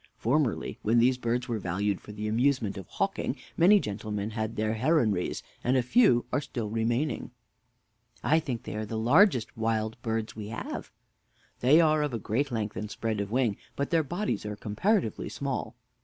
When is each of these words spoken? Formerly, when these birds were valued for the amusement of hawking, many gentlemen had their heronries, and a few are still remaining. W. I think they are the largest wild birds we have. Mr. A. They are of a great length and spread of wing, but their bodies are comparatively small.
Formerly, 0.17 0.79
when 0.81 0.97
these 0.97 1.19
birds 1.19 1.47
were 1.47 1.59
valued 1.59 2.01
for 2.01 2.11
the 2.11 2.27
amusement 2.27 2.75
of 2.75 2.87
hawking, 2.87 3.35
many 3.55 3.79
gentlemen 3.79 4.31
had 4.31 4.55
their 4.55 4.73
heronries, 4.73 5.43
and 5.63 5.77
a 5.77 5.83
few 5.83 6.25
are 6.33 6.41
still 6.41 6.71
remaining. 6.71 7.17
W. 7.17 7.31
I 8.23 8.39
think 8.39 8.63
they 8.63 8.75
are 8.75 8.85
the 8.87 8.97
largest 8.97 9.55
wild 9.55 10.01
birds 10.01 10.35
we 10.35 10.47
have. 10.47 10.85
Mr. 10.85 10.87
A. 10.87 10.91
They 11.59 11.81
are 11.81 12.01
of 12.01 12.15
a 12.15 12.17
great 12.17 12.49
length 12.49 12.75
and 12.75 12.89
spread 12.89 13.21
of 13.21 13.29
wing, 13.29 13.57
but 13.75 13.91
their 13.91 14.01
bodies 14.01 14.43
are 14.43 14.55
comparatively 14.55 15.29
small. 15.29 15.75